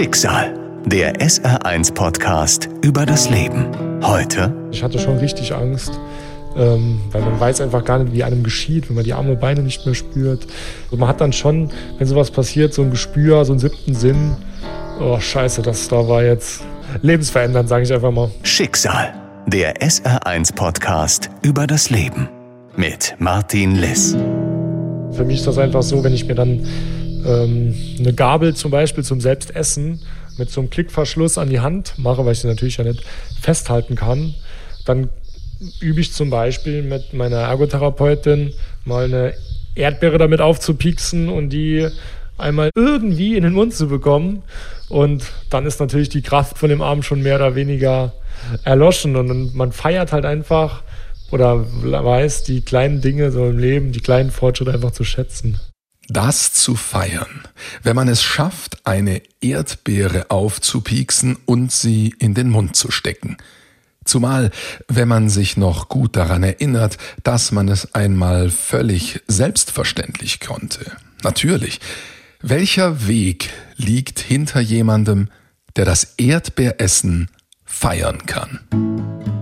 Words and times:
Schicksal. 0.00 0.54
Der 0.86 1.16
SR1-Podcast 1.16 2.70
über 2.80 3.04
das 3.04 3.28
Leben. 3.28 3.66
Heute. 4.02 4.50
Ich 4.72 4.82
hatte 4.82 4.98
schon 4.98 5.18
richtig 5.18 5.52
Angst, 5.52 6.00
ähm, 6.56 7.02
weil 7.12 7.20
man 7.20 7.38
weiß 7.38 7.60
einfach 7.60 7.84
gar 7.84 7.98
nicht, 7.98 8.14
wie 8.14 8.24
einem 8.24 8.42
geschieht, 8.42 8.88
wenn 8.88 8.96
man 8.96 9.04
die 9.04 9.12
Arme 9.12 9.32
und 9.32 9.40
Beine 9.40 9.60
nicht 9.60 9.84
mehr 9.84 9.94
spürt. 9.94 10.46
Und 10.90 11.00
man 11.00 11.08
hat 11.10 11.20
dann 11.20 11.34
schon, 11.34 11.68
wenn 11.98 12.06
sowas 12.06 12.30
passiert, 12.30 12.72
so 12.72 12.80
ein 12.80 12.90
Gespür, 12.90 13.44
so 13.44 13.52
einen 13.52 13.58
siebten 13.58 13.94
Sinn. 13.94 14.36
Oh, 14.98 15.20
scheiße, 15.20 15.60
das 15.60 15.86
da 15.88 16.08
war 16.08 16.22
jetzt 16.22 16.62
lebensverändernd, 17.02 17.68
sage 17.68 17.82
ich 17.82 17.92
einfach 17.92 18.10
mal. 18.10 18.30
Schicksal. 18.42 19.12
Der 19.48 19.82
SR1-Podcast 19.82 21.28
über 21.42 21.66
das 21.66 21.90
Leben. 21.90 22.26
Mit 22.74 23.16
Martin 23.18 23.74
Liss. 23.76 24.16
Für 25.12 25.26
mich 25.26 25.40
ist 25.40 25.46
das 25.46 25.58
einfach 25.58 25.82
so, 25.82 26.02
wenn 26.02 26.14
ich 26.14 26.24
mir 26.24 26.36
dann 26.36 26.66
ähm, 27.26 27.74
eine 27.98 28.12
Gabel 28.12 28.54
zum 28.54 28.70
Beispiel 28.70 29.04
zum 29.04 29.20
Selbstessen 29.20 30.00
mit 30.38 30.50
so 30.50 30.60
einem 30.60 30.70
Klickverschluss 30.70 31.38
an 31.38 31.50
die 31.50 31.60
Hand 31.60 31.94
mache, 31.98 32.24
weil 32.24 32.32
ich 32.32 32.40
sie 32.40 32.48
natürlich 32.48 32.78
ja 32.78 32.84
nicht 32.84 33.04
festhalten 33.40 33.94
kann, 33.94 34.34
dann 34.84 35.10
übe 35.80 36.00
ich 36.00 36.12
zum 36.12 36.30
Beispiel 36.30 36.82
mit 36.82 37.12
meiner 37.12 37.36
Ergotherapeutin 37.36 38.52
mal 38.84 39.04
eine 39.04 39.34
Erdbeere 39.74 40.18
damit 40.18 40.40
aufzupieksen 40.40 41.28
und 41.28 41.50
die 41.50 41.88
einmal 42.38 42.70
irgendwie 42.74 43.36
in 43.36 43.42
den 43.42 43.52
Mund 43.52 43.74
zu 43.74 43.88
bekommen. 43.88 44.42
Und 44.88 45.24
dann 45.50 45.66
ist 45.66 45.78
natürlich 45.78 46.08
die 46.08 46.22
Kraft 46.22 46.58
von 46.58 46.70
dem 46.70 46.82
Arm 46.82 47.02
schon 47.02 47.22
mehr 47.22 47.36
oder 47.36 47.54
weniger 47.54 48.14
erloschen. 48.64 49.16
Und 49.16 49.54
man 49.54 49.72
feiert 49.72 50.12
halt 50.12 50.24
einfach 50.24 50.82
oder 51.30 51.64
weiß 51.82 52.42
die 52.44 52.62
kleinen 52.62 53.02
Dinge 53.02 53.30
so 53.30 53.46
im 53.46 53.58
Leben, 53.58 53.92
die 53.92 54.00
kleinen 54.00 54.30
Fortschritte 54.30 54.72
einfach 54.72 54.92
zu 54.92 55.04
schätzen 55.04 55.60
das 56.10 56.52
zu 56.52 56.74
feiern, 56.74 57.42
wenn 57.82 57.96
man 57.96 58.08
es 58.08 58.22
schafft, 58.22 58.86
eine 58.86 59.22
Erdbeere 59.40 60.30
aufzupieksen 60.30 61.36
und 61.46 61.72
sie 61.72 62.14
in 62.18 62.34
den 62.34 62.50
Mund 62.50 62.76
zu 62.76 62.90
stecken. 62.90 63.36
Zumal, 64.04 64.50
wenn 64.88 65.08
man 65.08 65.28
sich 65.28 65.56
noch 65.56 65.88
gut 65.88 66.16
daran 66.16 66.42
erinnert, 66.42 66.98
dass 67.22 67.52
man 67.52 67.68
es 67.68 67.94
einmal 67.94 68.50
völlig 68.50 69.20
selbstverständlich 69.28 70.40
konnte. 70.40 70.96
Natürlich. 71.22 71.80
Welcher 72.42 73.06
Weg 73.06 73.50
liegt 73.76 74.18
hinter 74.18 74.60
jemandem, 74.60 75.28
der 75.76 75.84
das 75.84 76.14
Erdbeeressen 76.16 77.30
feiern 77.64 78.24
kann? 78.26 79.39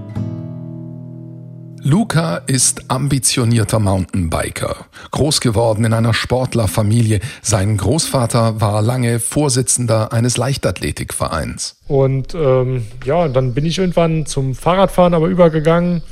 Luca 1.83 2.39
ist 2.47 2.91
ambitionierter 2.91 3.79
Mountainbiker, 3.79 4.87
groß 5.11 5.41
geworden 5.41 5.85
in 5.85 5.93
einer 5.93 6.13
Sportlerfamilie. 6.13 7.21
Sein 7.43 7.77
Großvater 7.77 8.61
war 8.61 8.83
lange 8.83 9.21
Vorsitzender 9.21 10.13
eines 10.13 10.37
Leichtathletikvereins. 10.37 11.77
Und 11.87 12.35
ähm, 12.35 12.87
ja, 13.05 13.29
dann 13.29 13.55
bin 13.55 13.65
ich 13.65 13.79
irgendwann 13.79 14.27
zum 14.27 14.55
Fahrradfahren 14.55 15.15
aber 15.15 15.29
übergegangen, 15.29 16.03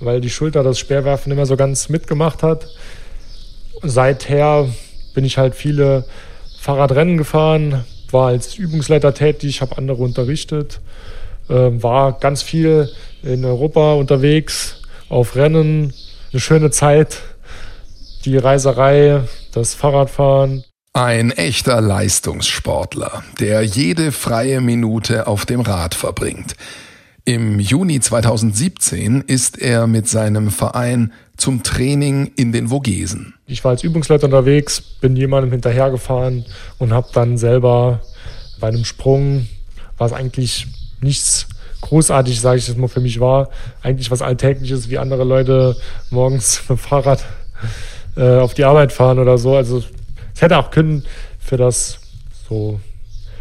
weil 0.00 0.20
die 0.20 0.30
Schulter 0.30 0.62
das 0.62 0.78
Speerwerfen 0.78 1.32
immer 1.32 1.46
so 1.46 1.56
ganz 1.56 1.88
mitgemacht 1.88 2.42
hat. 2.42 2.68
Seither 3.82 4.68
bin 5.14 5.24
ich 5.24 5.38
halt 5.38 5.54
viele 5.54 6.04
Fahrradrennen 6.60 7.16
gefahren, 7.16 7.84
war 8.10 8.28
als 8.28 8.56
Übungsleiter 8.56 9.14
tätig, 9.14 9.60
habe 9.60 9.76
andere 9.78 10.02
unterrichtet, 10.02 10.80
äh, 11.48 11.54
war 11.54 12.12
ganz 12.18 12.42
viel 12.42 12.88
in 13.22 13.44
Europa 13.44 13.94
unterwegs 13.94 14.75
auf 15.08 15.36
Rennen, 15.36 15.92
eine 16.32 16.40
schöne 16.40 16.70
Zeit, 16.70 17.22
die 18.24 18.36
Reiserei, 18.36 19.22
das 19.52 19.74
Fahrradfahren. 19.74 20.64
Ein 20.92 21.30
echter 21.30 21.80
Leistungssportler, 21.80 23.22
der 23.38 23.62
jede 23.62 24.12
freie 24.12 24.60
Minute 24.60 25.26
auf 25.26 25.46
dem 25.46 25.60
Rad 25.60 25.94
verbringt. 25.94 26.56
Im 27.24 27.58
Juni 27.58 28.00
2017 28.00 29.22
ist 29.26 29.58
er 29.58 29.86
mit 29.86 30.08
seinem 30.08 30.50
Verein 30.50 31.12
zum 31.36 31.62
Training 31.62 32.30
in 32.36 32.52
den 32.52 32.68
Vogesen. 32.68 33.34
Ich 33.46 33.64
war 33.64 33.72
als 33.72 33.82
Übungsleiter 33.82 34.26
unterwegs, 34.26 34.80
bin 34.80 35.16
jemandem 35.16 35.50
hinterhergefahren 35.50 36.44
und 36.78 36.92
habe 36.92 37.08
dann 37.12 37.36
selber 37.36 38.00
bei 38.60 38.68
einem 38.68 38.84
Sprung, 38.84 39.48
was 39.98 40.12
eigentlich 40.12 40.68
nichts 41.00 41.48
großartig, 41.86 42.40
sage 42.40 42.58
ich 42.58 42.66
das 42.66 42.76
mal, 42.76 42.88
für 42.88 43.00
mich 43.00 43.20
war. 43.20 43.48
Eigentlich 43.82 44.10
was 44.10 44.22
Alltägliches, 44.22 44.90
wie 44.90 44.98
andere 44.98 45.24
Leute 45.24 45.76
morgens 46.10 46.60
mit 46.68 46.78
dem 46.78 46.78
Fahrrad 46.78 47.24
äh, 48.16 48.38
auf 48.38 48.54
die 48.54 48.64
Arbeit 48.64 48.92
fahren 48.92 49.18
oder 49.18 49.38
so. 49.38 49.54
Also 49.54 49.82
es 50.34 50.42
hätte 50.42 50.58
auch 50.58 50.70
können 50.70 51.04
für 51.38 51.56
das 51.56 51.98
so 52.48 52.80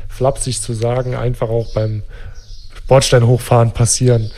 flapsig 0.08 0.62
zu 0.62 0.74
sagen, 0.74 1.16
einfach 1.16 1.50
auch 1.50 1.74
beim 1.74 2.04
Bordstein 2.88 3.26
hochfahren 3.26 3.72
passieren. 3.72 4.32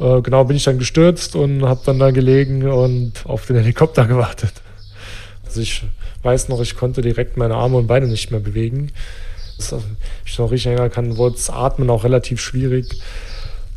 Äh, 0.00 0.22
genau 0.22 0.44
bin 0.44 0.56
ich 0.56 0.64
dann 0.64 0.78
gestürzt 0.78 1.36
und 1.36 1.64
habe 1.64 1.82
dann 1.84 1.98
da 1.98 2.10
gelegen 2.10 2.66
und 2.68 3.12
auf 3.24 3.46
den 3.46 3.56
Helikopter 3.56 4.06
gewartet. 4.06 4.52
Also 5.44 5.60
ich 5.60 5.84
weiß 6.22 6.48
noch, 6.48 6.60
ich 6.60 6.74
konnte 6.74 7.02
direkt 7.02 7.36
meine 7.36 7.54
Arme 7.54 7.76
und 7.76 7.86
Beine 7.86 8.06
nicht 8.06 8.30
mehr 8.30 8.40
bewegen. 8.40 8.90
Das, 9.58 9.74
ich 10.24 10.38
noch 10.38 10.50
richtig 10.50 10.72
erinnern 10.72 10.90
kann, 10.90 11.18
wurde 11.18 11.36
das 11.36 11.50
Atmen 11.50 11.90
auch 11.90 12.04
relativ 12.04 12.40
schwierig 12.40 12.86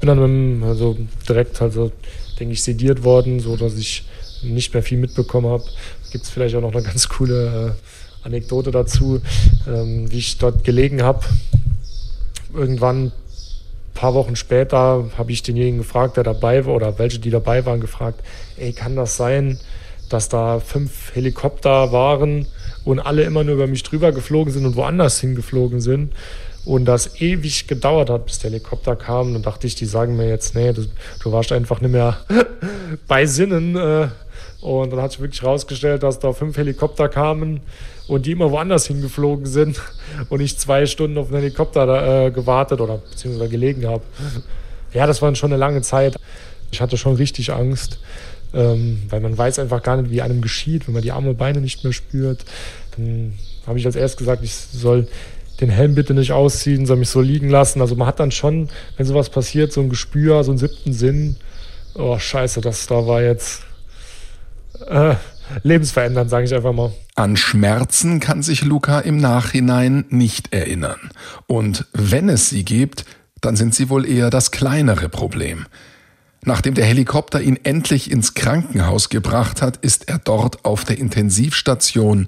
bin 0.06 0.18
dann 0.18 0.60
mit, 0.60 0.64
also 0.64 0.98
direkt 1.28 1.62
also 1.62 1.92
denke 2.40 2.54
ich 2.54 2.64
sediert 2.64 3.04
worden, 3.04 3.40
so 3.40 3.56
dass 3.58 3.76
ich 3.76 4.04
nicht 4.44 4.74
mehr 4.74 4.84
viel 4.84 4.98
mitbekommen 4.98 5.48
habe. 5.48 5.64
Gibt 6.12 6.26
es 6.26 6.30
vielleicht 6.30 6.56
auch 6.56 6.62
noch 6.62 6.74
eine 6.74 6.84
ganz 6.84 7.10
coole 7.10 7.76
äh, 8.24 8.26
Anekdote 8.26 8.72
dazu, 8.72 9.22
ähm, 9.68 10.12
wie 10.12 10.18
ich 10.18 10.38
dort 10.38 10.64
gelegen 10.64 11.02
habe. 11.02 11.26
Irgendwann 12.54 13.08
ein 13.08 13.12
paar 13.94 14.14
Wochen 14.14 14.36
später 14.36 15.10
habe 15.18 15.32
ich 15.32 15.42
denjenigen 15.42 15.80
gefragt, 15.80 16.18
der 16.18 16.24
dabei 16.24 16.66
war 16.66 16.76
oder 16.76 17.00
welche, 17.00 17.20
die 17.20 17.32
dabei 17.32 17.66
waren, 17.66 17.80
gefragt, 17.80 18.22
ey, 18.58 18.74
kann 18.74 18.96
das 18.96 19.18
sein, 19.18 19.60
dass 20.10 20.30
da 20.30 20.60
fünf 20.60 21.16
Helikopter 21.16 21.92
waren 21.92 22.46
und 22.84 23.00
alle 23.00 23.24
immer 23.24 23.44
nur 23.44 23.56
über 23.56 23.68
mich 23.68 23.82
drüber 23.84 24.12
geflogen 24.12 24.54
sind 24.54 24.66
und 24.66 24.76
woanders 24.76 25.20
hingeflogen 25.20 25.82
sind? 25.82 26.14
Und 26.66 26.86
das 26.86 27.22
ewig 27.22 27.68
gedauert 27.68 28.10
hat, 28.10 28.26
bis 28.26 28.40
der 28.40 28.50
Helikopter 28.50 28.96
kam. 28.96 29.34
Dann 29.34 29.44
dachte 29.44 29.68
ich, 29.68 29.76
die 29.76 29.86
sagen 29.86 30.18
mir 30.18 30.28
jetzt, 30.28 30.56
nee, 30.56 30.74
du, 30.74 30.86
du 31.24 31.32
warst 31.32 31.52
einfach 31.52 31.80
nicht 31.80 31.92
mehr 31.92 32.18
bei 33.08 33.26
Sinnen. 33.26 33.76
Äh. 33.76 34.08
Und 34.62 34.92
dann 34.92 35.00
hat 35.00 35.12
sich 35.12 35.22
wirklich 35.22 35.44
herausgestellt, 35.44 36.02
dass 36.02 36.18
da 36.18 36.34
fünf 36.34 36.58
Helikopter 36.58 37.08
kamen 37.08 37.62
und 38.08 38.26
die 38.26 38.32
immer 38.32 38.50
woanders 38.50 38.88
hingeflogen 38.88 39.46
sind 39.46 39.80
und 40.30 40.40
ich 40.40 40.58
zwei 40.58 40.88
Stunden 40.88 41.20
auf 41.20 41.28
den 41.28 41.38
Helikopter 41.38 42.26
äh, 42.26 42.32
gewartet 42.32 42.82
oder 42.82 42.98
beziehungsweise 42.98 43.50
gelegen 43.50 43.86
habe. 43.88 44.02
Ja, 44.92 45.06
das 45.06 45.22
war 45.22 45.34
schon 45.36 45.52
eine 45.52 45.60
lange 45.60 45.84
Zeit. 45.84 46.16
Ich 46.72 46.82
hatte 46.82 46.98
schon 46.98 47.16
richtig 47.16 47.54
Angst, 47.54 48.00
ähm, 48.56 49.04
weil 49.10 49.20
man 49.20 49.38
weiß 49.38 49.60
einfach 49.60 49.84
gar 49.84 50.02
nicht, 50.02 50.10
wie 50.10 50.24
einem 50.24 50.42
geschieht, 50.42 50.88
wenn 50.88 50.96
man 50.96 51.04
die 51.04 51.12
Arme 51.12 51.30
und 51.30 51.38
Beine 51.38 51.62
nicht 51.62 51.84
mehr 51.84 51.94
spürt. 51.94 52.44
Dann 52.98 53.34
habe 53.68 53.78
ich 53.78 53.86
als 53.86 53.96
erst 53.96 54.18
gesagt, 54.18 54.44
ich 54.44 54.56
soll 54.56 55.08
den 55.62 55.70
Helm 55.70 55.96
bitte 55.96 56.14
nicht 56.14 56.32
ausziehen, 56.32 56.86
soll 56.86 56.98
mich 56.98 57.10
so 57.10 57.22
liegen 57.22 57.50
lassen. 57.50 57.82
Also 57.82 57.96
man 57.96 58.08
hat 58.08 58.20
dann 58.20 58.32
schon, 58.32 58.70
wenn 58.98 59.06
sowas 59.06 59.30
passiert, 59.30 59.72
so 59.72 59.82
ein 59.82 59.90
Gespür, 59.90 60.44
so 60.44 60.52
einen 60.52 60.58
siebten 60.58 60.94
Sinn. 60.94 61.38
Oh, 61.94 62.20
scheiße, 62.20 62.62
das 62.62 62.88
da 62.88 63.08
war 63.08 63.22
jetzt 63.22 63.64
äh, 64.88 65.16
lebensverändernd, 65.64 66.30
sage 66.30 66.46
ich 66.46 66.54
einfach 66.54 66.74
mal. 66.74 66.92
An 67.16 67.38
Schmerzen 67.38 68.20
kann 68.20 68.44
sich 68.44 68.64
Luca 68.66 69.00
im 69.00 69.18
Nachhinein 69.18 70.06
nicht 70.10 70.54
erinnern. 70.54 71.12
Und 71.48 71.86
wenn 71.94 72.28
es 72.30 72.50
sie 72.50 72.66
gibt, 72.66 73.06
dann 73.42 73.56
sind 73.56 73.74
sie 73.74 73.90
wohl 73.90 74.06
eher 74.06 74.30
das 74.30 74.52
kleinere 74.52 75.08
Problem. 75.08 75.66
Nachdem 76.44 76.76
der 76.76 76.86
Helikopter 76.86 77.42
ihn 77.42 77.60
endlich 77.64 78.12
ins 78.12 78.34
Krankenhaus 78.36 79.10
gebracht 79.10 79.62
hat, 79.62 79.78
ist 79.78 80.08
er 80.10 80.20
dort 80.20 80.64
auf 80.66 80.84
der 80.84 81.00
Intensivstation 81.00 82.28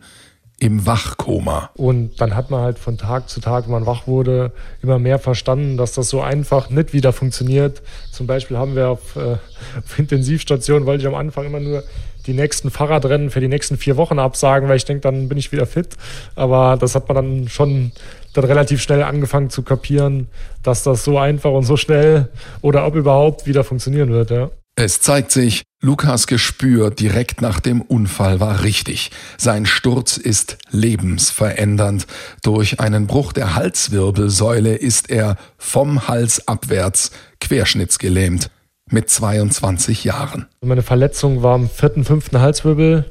im 0.59 0.85
Wachkoma. 0.87 1.69
Und 1.75 2.19
dann 2.19 2.35
hat 2.35 2.49
man 2.49 2.61
halt 2.61 2.79
von 2.79 2.97
Tag 2.97 3.29
zu 3.29 3.39
Tag, 3.39 3.65
wenn 3.65 3.71
man 3.71 3.85
wach 3.85 4.07
wurde, 4.07 4.51
immer 4.81 4.97
mehr 4.97 5.19
verstanden, 5.19 5.77
dass 5.77 5.93
das 5.93 6.09
so 6.09 6.21
einfach 6.21 6.69
nicht 6.69 6.93
wieder 6.93 7.13
funktioniert. 7.13 7.83
Zum 8.11 8.25
Beispiel 8.25 8.57
haben 8.57 8.75
wir 8.75 8.89
auf, 8.89 9.15
äh, 9.15 9.37
auf 9.77 9.99
Intensivstation, 9.99 10.85
wollte 10.85 11.01
ich 11.01 11.07
am 11.07 11.15
Anfang 11.15 11.45
immer 11.45 11.59
nur 11.59 11.83
die 12.25 12.33
nächsten 12.33 12.71
Fahrradrennen 12.71 13.29
für 13.29 13.39
die 13.39 13.47
nächsten 13.47 13.77
vier 13.77 13.97
Wochen 13.97 14.19
absagen, 14.19 14.67
weil 14.67 14.77
ich 14.77 14.85
denke, 14.85 15.01
dann 15.01 15.29
bin 15.29 15.37
ich 15.37 15.51
wieder 15.51 15.65
fit. 15.65 15.95
Aber 16.35 16.75
das 16.77 16.95
hat 16.95 17.07
man 17.07 17.15
dann 17.15 17.47
schon 17.47 17.91
dann 18.33 18.43
relativ 18.43 18.81
schnell 18.81 19.03
angefangen 19.03 19.49
zu 19.49 19.63
kapieren, 19.63 20.27
dass 20.63 20.83
das 20.83 21.03
so 21.03 21.17
einfach 21.17 21.51
und 21.51 21.63
so 21.63 21.77
schnell 21.77 22.29
oder 22.61 22.85
ob 22.85 22.95
überhaupt 22.95 23.45
wieder 23.45 23.63
funktionieren 23.63 24.09
wird. 24.09 24.31
Ja. 24.31 24.49
Es 24.79 25.01
zeigt 25.01 25.31
sich, 25.31 25.63
Lukas 25.81 26.27
Gespür 26.27 26.91
direkt 26.91 27.41
nach 27.41 27.59
dem 27.59 27.81
Unfall 27.81 28.39
war 28.39 28.61
richtig. 28.61 29.09
Sein 29.35 29.65
Sturz 29.65 30.17
ist 30.17 30.59
lebensverändernd. 30.69 32.05
Durch 32.43 32.79
einen 32.79 33.07
Bruch 33.07 33.33
der 33.33 33.55
Halswirbelsäule 33.55 34.75
ist 34.75 35.09
er 35.09 35.37
vom 35.57 36.07
Hals 36.07 36.47
abwärts 36.47 37.09
querschnittsgelähmt 37.41 38.51
mit 38.91 39.09
22 39.09 40.03
Jahren. 40.03 40.45
Meine 40.61 40.83
Verletzung 40.83 41.41
war 41.41 41.55
am 41.55 41.71
vierten, 41.71 42.05
fünften 42.05 42.39
Halswirbel. 42.39 43.05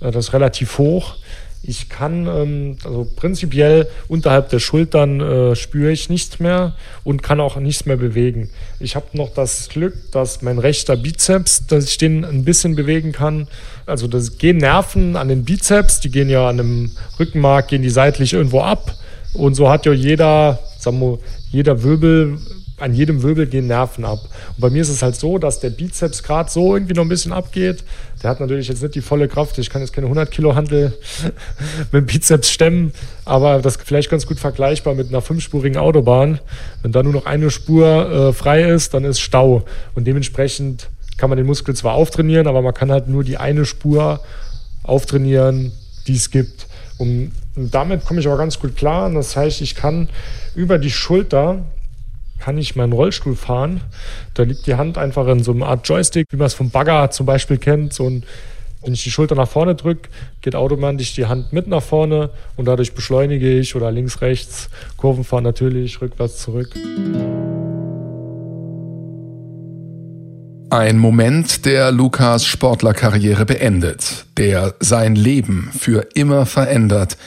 Das 0.00 0.16
ist 0.16 0.32
relativ 0.32 0.78
hoch. 0.78 1.14
Ich 1.64 1.88
kann, 1.88 2.26
ähm, 2.26 2.76
also 2.84 3.06
prinzipiell 3.14 3.88
unterhalb 4.08 4.48
der 4.48 4.58
Schultern 4.58 5.20
äh, 5.20 5.54
spüre 5.54 5.92
ich 5.92 6.08
nichts 6.08 6.40
mehr 6.40 6.74
und 7.04 7.22
kann 7.22 7.40
auch 7.40 7.56
nichts 7.56 7.86
mehr 7.86 7.96
bewegen. 7.96 8.50
Ich 8.80 8.96
habe 8.96 9.06
noch 9.12 9.32
das 9.32 9.68
Glück, 9.68 9.94
dass 10.10 10.42
mein 10.42 10.58
rechter 10.58 10.96
Bizeps, 10.96 11.66
dass 11.66 11.84
ich 11.84 11.98
den 11.98 12.24
ein 12.24 12.44
bisschen 12.44 12.74
bewegen 12.74 13.12
kann. 13.12 13.46
Also 13.86 14.08
das 14.08 14.38
gehen 14.38 14.56
Nerven 14.56 15.14
an 15.14 15.28
den 15.28 15.44
Bizeps, 15.44 16.00
die 16.00 16.10
gehen 16.10 16.28
ja 16.28 16.48
an 16.48 16.56
dem 16.56 16.90
Rückenmark, 17.20 17.68
gehen 17.68 17.82
die 17.82 17.90
seitlich 17.90 18.32
irgendwo 18.32 18.60
ab. 18.62 18.96
Und 19.32 19.54
so 19.54 19.70
hat 19.70 19.86
ja 19.86 19.92
jeder, 19.92 20.58
sagen 20.78 21.00
wir, 21.00 21.18
jeder 21.52 21.84
Wirbel 21.84 22.38
an 22.82 22.94
jedem 22.94 23.22
Wirbel 23.22 23.46
gehen 23.46 23.66
Nerven 23.66 24.04
ab. 24.04 24.20
Und 24.56 24.60
bei 24.60 24.70
mir 24.70 24.82
ist 24.82 24.88
es 24.88 25.02
halt 25.02 25.16
so, 25.16 25.38
dass 25.38 25.60
der 25.60 25.70
Bizeps 25.70 26.22
gerade 26.22 26.50
so 26.50 26.74
irgendwie 26.74 26.94
noch 26.94 27.04
ein 27.04 27.08
bisschen 27.08 27.32
abgeht. 27.32 27.84
Der 28.22 28.30
hat 28.30 28.40
natürlich 28.40 28.68
jetzt 28.68 28.82
nicht 28.82 28.94
die 28.94 29.00
volle 29.00 29.28
Kraft. 29.28 29.58
Ich 29.58 29.70
kann 29.70 29.80
jetzt 29.80 29.92
keine 29.92 30.06
100 30.06 30.30
Kilo 30.30 30.54
Handel 30.54 30.92
mit 31.92 32.02
dem 32.02 32.06
Bizeps 32.06 32.50
stemmen, 32.50 32.92
aber 33.24 33.60
das 33.60 33.76
ist 33.76 33.82
vielleicht 33.84 34.10
ganz 34.10 34.26
gut 34.26 34.38
vergleichbar 34.38 34.94
mit 34.94 35.08
einer 35.08 35.22
fünfspurigen 35.22 35.78
Autobahn. 35.78 36.40
Wenn 36.82 36.92
da 36.92 37.02
nur 37.02 37.12
noch 37.12 37.26
eine 37.26 37.50
Spur 37.50 38.10
äh, 38.10 38.32
frei 38.32 38.62
ist, 38.62 38.94
dann 38.94 39.04
ist 39.04 39.20
Stau. 39.20 39.64
Und 39.94 40.06
dementsprechend 40.06 40.88
kann 41.16 41.30
man 41.30 41.36
den 41.36 41.46
Muskel 41.46 41.74
zwar 41.74 41.94
auftrainieren, 41.94 42.46
aber 42.46 42.62
man 42.62 42.74
kann 42.74 42.90
halt 42.90 43.08
nur 43.08 43.22
die 43.22 43.36
eine 43.36 43.64
Spur 43.64 44.20
auftrainieren, 44.82 45.72
die 46.06 46.16
es 46.16 46.30
gibt. 46.30 46.66
Und 46.98 47.32
damit 47.54 48.04
komme 48.04 48.20
ich 48.20 48.26
aber 48.26 48.38
ganz 48.38 48.58
gut 48.58 48.76
klar. 48.76 49.10
Das 49.10 49.36
heißt, 49.36 49.60
ich 49.60 49.74
kann 49.74 50.08
über 50.54 50.78
die 50.78 50.90
Schulter 50.90 51.64
kann 52.42 52.58
ich 52.58 52.74
meinen 52.74 52.92
Rollstuhl 52.92 53.36
fahren. 53.36 53.82
Da 54.34 54.42
liegt 54.42 54.66
die 54.66 54.74
Hand 54.74 54.98
einfach 54.98 55.28
in 55.28 55.44
so 55.44 55.52
einer 55.52 55.66
Art 55.66 55.86
Joystick, 55.88 56.26
wie 56.30 56.36
man 56.36 56.48
es 56.48 56.54
vom 56.54 56.70
Bagger 56.70 57.10
zum 57.12 57.24
Beispiel 57.24 57.56
kennt. 57.56 57.92
So 57.92 58.08
ein, 58.08 58.24
wenn 58.82 58.94
ich 58.94 59.04
die 59.04 59.12
Schulter 59.12 59.36
nach 59.36 59.48
vorne 59.48 59.76
drücke, 59.76 60.08
geht 60.40 60.56
automatisch 60.56 61.14
die 61.14 61.26
Hand 61.26 61.52
mit 61.52 61.68
nach 61.68 61.82
vorne 61.82 62.30
und 62.56 62.64
dadurch 62.64 62.94
beschleunige 62.94 63.60
ich 63.60 63.76
oder 63.76 63.92
links, 63.92 64.22
rechts, 64.22 64.70
Kurven 64.96 65.22
fahren 65.22 65.44
natürlich, 65.44 66.00
rückwärts, 66.00 66.38
zurück. 66.38 66.70
Ein 70.70 70.98
Moment, 70.98 71.64
der 71.64 71.92
Lukas 71.92 72.44
Sportlerkarriere 72.44 73.44
beendet, 73.44 74.24
der 74.36 74.74
sein 74.80 75.14
Leben 75.14 75.70
für 75.78 76.08
immer 76.14 76.44
verändert, 76.46 77.18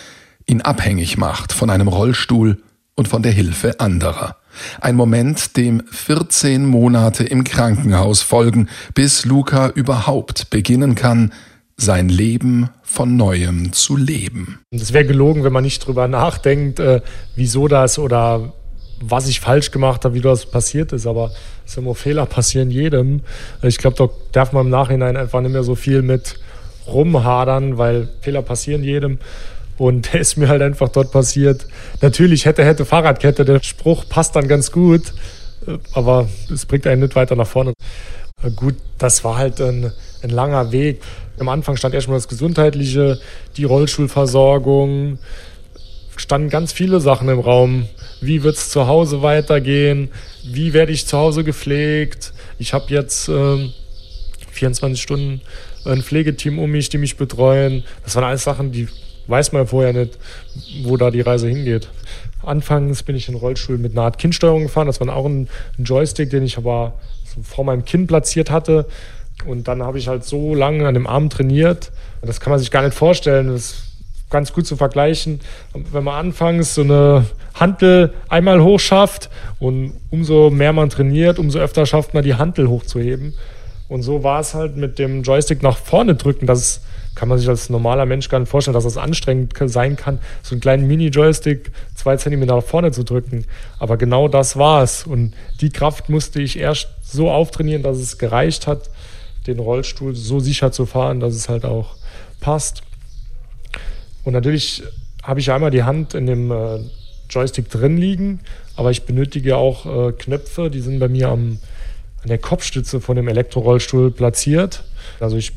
ihn 0.45 0.61
abhängig 0.61 1.17
macht 1.17 1.53
von 1.53 1.69
einem 1.69 1.87
Rollstuhl 1.87 2.57
und 2.95 3.07
von 3.07 3.21
der 3.21 3.31
Hilfe 3.31 3.79
anderer. 3.79 4.35
Ein 4.81 4.95
Moment, 4.95 5.57
dem 5.57 5.83
14 5.91 6.65
Monate 6.65 7.23
im 7.23 7.43
Krankenhaus 7.43 8.21
folgen, 8.21 8.69
bis 8.93 9.25
Luca 9.25 9.69
überhaupt 9.69 10.49
beginnen 10.49 10.95
kann, 10.95 11.31
sein 11.77 12.09
Leben 12.09 12.69
von 12.83 13.17
neuem 13.17 13.73
zu 13.73 13.97
leben. 13.97 14.59
Es 14.71 14.93
wäre 14.93 15.05
gelogen, 15.05 15.43
wenn 15.43 15.53
man 15.53 15.63
nicht 15.63 15.85
drüber 15.85 16.07
nachdenkt, 16.07 16.79
äh, 16.79 17.01
wieso 17.35 17.67
das 17.67 17.99
oder 17.99 18.53
was 19.01 19.27
ich 19.27 19.41
falsch 19.41 19.71
gemacht 19.71 20.05
habe, 20.05 20.13
wie 20.13 20.21
das 20.21 20.45
passiert 20.45 20.93
ist. 20.93 21.05
Aber 21.05 21.31
es 21.65 21.75
immer 21.77 21.95
Fehler 21.95 22.25
passieren 22.25 22.71
jedem. 22.71 23.21
Ich 23.61 23.77
glaube, 23.77 23.97
da 23.97 24.09
darf 24.31 24.53
man 24.53 24.65
im 24.65 24.71
Nachhinein 24.71 25.17
einfach 25.17 25.41
nicht 25.41 25.51
mehr 25.51 25.63
so 25.63 25.75
viel 25.75 26.01
mit 26.01 26.39
rumhadern, 26.87 27.77
weil 27.77 28.07
Fehler 28.21 28.41
passieren 28.41 28.83
jedem. 28.83 29.19
Und 29.77 30.13
der 30.13 30.21
ist 30.21 30.37
mir 30.37 30.47
halt 30.47 30.61
einfach 30.61 30.89
dort 30.89 31.11
passiert. 31.11 31.67
Natürlich 32.01 32.45
hätte, 32.45 32.63
hätte 32.63 32.85
Fahrradkette, 32.85 33.45
der 33.45 33.61
Spruch 33.63 34.05
passt 34.07 34.35
dann 34.35 34.47
ganz 34.47 34.71
gut, 34.71 35.13
aber 35.93 36.27
es 36.51 36.65
bringt 36.65 36.87
einen 36.87 37.01
nicht 37.01 37.15
weiter 37.15 37.35
nach 37.35 37.47
vorne. 37.47 37.73
Gut, 38.55 38.75
das 38.97 39.23
war 39.23 39.37
halt 39.37 39.61
ein, 39.61 39.91
ein 40.21 40.29
langer 40.29 40.71
Weg. 40.71 41.01
Am 41.39 41.49
Anfang 41.49 41.77
stand 41.77 41.95
erstmal 41.95 42.17
das 42.17 42.27
Gesundheitliche, 42.27 43.19
die 43.57 43.63
Rollstuhlversorgung, 43.63 45.19
standen 46.15 46.49
ganz 46.49 46.71
viele 46.71 46.99
Sachen 46.99 47.27
im 47.29 47.39
Raum. 47.39 47.87
Wie 48.21 48.43
wird 48.43 48.55
es 48.55 48.69
zu 48.69 48.87
Hause 48.87 49.21
weitergehen? 49.21 50.09
Wie 50.43 50.73
werde 50.73 50.91
ich 50.91 51.07
zu 51.07 51.17
Hause 51.17 51.43
gepflegt? 51.43 52.33
Ich 52.59 52.73
habe 52.73 52.85
jetzt 52.93 53.27
äh, 53.29 53.69
24 54.51 55.01
Stunden 55.01 55.41
ein 55.85 56.01
Pflegeteam 56.01 56.59
um 56.59 56.71
mich, 56.71 56.89
die 56.89 56.97
mich 56.97 57.17
betreuen. 57.17 57.83
Das 58.03 58.15
waren 58.15 58.23
alles 58.25 58.43
Sachen, 58.43 58.71
die 58.71 58.87
weiß 59.27 59.51
man 59.51 59.67
vorher 59.67 59.93
nicht, 59.93 60.17
wo 60.83 60.97
da 60.97 61.11
die 61.11 61.21
Reise 61.21 61.47
hingeht. 61.47 61.89
Anfangs 62.43 63.03
bin 63.03 63.15
ich 63.15 63.27
in 63.27 63.35
Rollstuhl 63.35 63.77
mit 63.77 63.93
einer 63.93 64.03
Art 64.03 64.17
Kindsteuerung 64.17 64.63
gefahren. 64.63 64.87
Das 64.87 64.99
war 64.99 65.15
auch 65.15 65.25
ein, 65.25 65.47
Joystick, 65.77 66.29
den 66.29 66.43
ich 66.43 66.57
aber 66.57 66.93
vor 67.41 67.65
meinem 67.65 67.85
Kinn 67.85 68.07
platziert 68.07 68.51
hatte. 68.51 68.85
Und 69.45 69.67
dann 69.67 69.83
habe 69.83 69.97
ich 69.97 70.07
halt 70.07 70.23
so 70.23 70.55
lange 70.55 70.87
an 70.87 70.93
dem 70.93 71.07
Arm 71.07 71.29
trainiert. 71.29 71.91
Das 72.21 72.39
kann 72.39 72.51
man 72.51 72.59
sich 72.59 72.71
gar 72.71 72.83
nicht 72.83 72.95
vorstellen. 72.95 73.47
Das 73.47 73.61
ist 73.61 73.75
ganz 74.29 74.53
gut 74.53 74.65
zu 74.65 74.75
vergleichen. 74.75 75.41
Wenn 75.73 76.03
man 76.03 76.15
anfangs 76.15 76.75
so 76.75 76.81
eine 76.81 77.25
Hantel 77.53 78.13
einmal 78.29 78.61
hochschafft 78.61 79.29
und 79.59 79.93
umso 80.09 80.49
mehr 80.49 80.73
man 80.73 80.89
trainiert, 80.89 81.39
umso 81.39 81.59
öfter 81.59 81.85
schafft 81.85 82.13
man 82.13 82.23
die 82.23 82.35
Hantel 82.35 82.67
hochzuheben. 82.67 83.33
Und 83.87 84.01
so 84.01 84.23
war 84.23 84.39
es 84.39 84.53
halt 84.53 84.77
mit 84.77 84.97
dem 84.99 85.23
Joystick 85.23 85.61
nach 85.61 85.77
vorne 85.77 86.15
drücken. 86.15 86.47
Das 86.47 86.81
kann 87.15 87.29
man 87.29 87.39
sich 87.39 87.47
als 87.47 87.69
normaler 87.69 88.05
Mensch 88.05 88.29
gar 88.29 88.39
nicht 88.39 88.49
vorstellen, 88.49 88.73
dass 88.73 88.83
das 88.83 88.97
anstrengend 88.97 89.53
sein 89.65 89.95
kann, 89.95 90.19
so 90.43 90.53
einen 90.53 90.61
kleinen 90.61 90.87
Mini-Joystick 90.87 91.71
zwei 91.95 92.17
Zentimeter 92.17 92.55
nach 92.55 92.63
vorne 92.63 92.91
zu 92.91 93.03
drücken. 93.03 93.45
Aber 93.79 93.97
genau 93.97 94.27
das 94.27 94.57
war 94.57 94.83
es. 94.83 95.05
Und 95.05 95.33
die 95.61 95.69
Kraft 95.69 96.09
musste 96.09 96.41
ich 96.41 96.59
erst 96.59 96.89
so 97.03 97.31
auftrainieren, 97.31 97.83
dass 97.83 97.97
es 97.97 98.17
gereicht 98.17 98.67
hat, 98.67 98.89
den 99.47 99.59
Rollstuhl 99.59 100.15
so 100.15 100.39
sicher 100.39 100.71
zu 100.71 100.85
fahren, 100.85 101.19
dass 101.19 101.33
es 101.33 101.49
halt 101.49 101.65
auch 101.65 101.95
passt. 102.41 102.83
Und 104.23 104.33
natürlich 104.33 104.83
habe 105.23 105.39
ich 105.39 105.51
einmal 105.51 105.71
die 105.71 105.83
Hand 105.83 106.13
in 106.13 106.25
dem 106.27 106.51
äh, 106.51 106.79
Joystick 107.29 107.69
drin 107.69 107.97
liegen, 107.97 108.39
aber 108.75 108.91
ich 108.91 109.03
benötige 109.03 109.57
auch 109.57 109.85
äh, 109.85 110.11
Knöpfe, 110.11 110.69
die 110.69 110.81
sind 110.81 110.99
bei 110.99 111.07
mir 111.07 111.29
am, 111.29 111.59
an 112.21 112.29
der 112.29 112.37
Kopfstütze 112.39 112.99
von 112.99 113.15
dem 113.15 113.27
Elektrorollstuhl 113.27 114.11
platziert. 114.11 114.83
Also 115.19 115.37
ich 115.37 115.53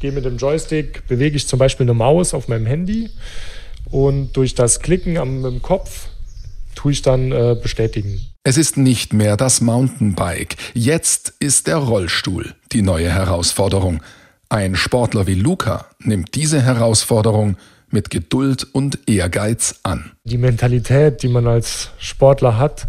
gehe 0.00 0.12
mit 0.12 0.24
dem 0.24 0.36
Joystick, 0.36 1.06
bewege 1.08 1.36
ich 1.36 1.46
zum 1.46 1.58
Beispiel 1.58 1.84
eine 1.84 1.94
Maus 1.94 2.34
auf 2.34 2.48
meinem 2.48 2.66
Handy 2.66 3.10
und 3.90 4.36
durch 4.36 4.54
das 4.54 4.80
Klicken 4.80 5.16
am 5.18 5.62
Kopf 5.62 6.08
tue 6.74 6.92
ich 6.92 7.02
dann 7.02 7.32
äh, 7.32 7.56
bestätigen. 7.60 8.20
Es 8.44 8.56
ist 8.56 8.76
nicht 8.76 9.12
mehr 9.12 9.36
das 9.36 9.60
Mountainbike. 9.60 10.56
Jetzt 10.74 11.34
ist 11.40 11.66
der 11.66 11.76
Rollstuhl 11.76 12.54
die 12.72 12.82
neue 12.82 13.10
Herausforderung. 13.10 14.00
Ein 14.48 14.76
Sportler 14.76 15.26
wie 15.26 15.34
Luca 15.34 15.86
nimmt 15.98 16.34
diese 16.34 16.62
Herausforderung 16.62 17.56
mit 17.90 18.10
Geduld 18.10 18.66
und 18.72 18.98
Ehrgeiz 19.08 19.80
an. 19.82 20.12
Die 20.24 20.38
Mentalität, 20.38 21.22
die 21.22 21.28
man 21.28 21.46
als 21.46 21.90
Sportler 21.98 22.58
hat, 22.58 22.86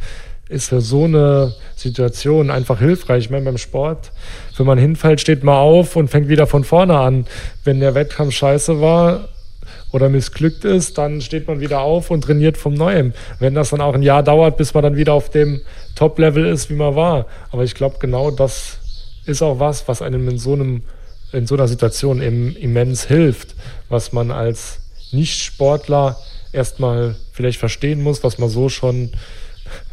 ist 0.49 0.69
für 0.69 0.81
so 0.81 1.05
eine 1.05 1.53
Situation 1.75 2.49
einfach 2.49 2.79
hilfreich. 2.79 3.25
Ich 3.25 3.29
meine, 3.29 3.45
beim 3.45 3.57
Sport, 3.57 4.11
wenn 4.57 4.65
man 4.65 4.77
hinfällt, 4.77 5.21
steht 5.21 5.43
man 5.43 5.55
auf 5.55 5.95
und 5.95 6.09
fängt 6.09 6.27
wieder 6.27 6.47
von 6.47 6.63
vorne 6.63 6.97
an. 6.97 7.25
Wenn 7.63 7.79
der 7.79 7.95
Wettkampf 7.95 8.33
scheiße 8.33 8.81
war 8.81 9.29
oder 9.91 10.09
missglückt 10.09 10.65
ist, 10.65 10.97
dann 10.97 11.21
steht 11.21 11.47
man 11.47 11.59
wieder 11.59 11.81
auf 11.81 12.09
und 12.09 12.23
trainiert 12.23 12.57
vom 12.57 12.73
Neuem. 12.73 13.13
Wenn 13.39 13.53
das 13.53 13.69
dann 13.69 13.79
auch 13.79 13.93
ein 13.93 14.01
Jahr 14.01 14.23
dauert, 14.23 14.57
bis 14.57 14.73
man 14.73 14.83
dann 14.83 14.97
wieder 14.97 15.13
auf 15.13 15.29
dem 15.29 15.61
Top-Level 15.95 16.45
ist, 16.45 16.69
wie 16.71 16.75
man 16.75 16.95
war. 16.95 17.27
Aber 17.51 17.63
ich 17.63 17.75
glaube, 17.75 17.97
genau 17.99 18.31
das 18.31 18.79
ist 19.25 19.43
auch 19.43 19.59
was, 19.59 19.87
was 19.87 20.01
einem 20.01 20.27
in 20.27 20.39
so 20.39 20.53
einem 20.53 20.81
in 21.31 21.45
so 21.45 21.53
einer 21.53 21.67
Situation 21.67 22.21
immens 22.21 23.05
hilft, 23.05 23.53
was 23.87 24.13
man 24.13 24.31
als 24.31 24.79
Nicht-Sportler 25.11 26.17
erstmal 26.51 27.15
vielleicht 27.31 27.59
verstehen 27.59 28.01
muss, 28.01 28.23
was 28.23 28.39
man 28.39 28.49
so 28.49 28.67
schon 28.67 29.11